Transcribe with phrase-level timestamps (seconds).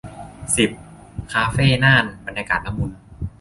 [0.57, 0.69] สิบ
[1.33, 2.91] คาเฟ่น่าน บรรยากาศละมุน